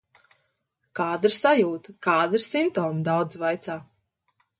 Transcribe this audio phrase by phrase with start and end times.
[0.99, 3.77] Kāda ir sajūta, kādi ir simptomi, daudzi vaicā?